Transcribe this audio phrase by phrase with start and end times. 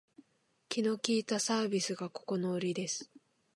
[0.67, 3.11] 気の利いたサービスがここのウリです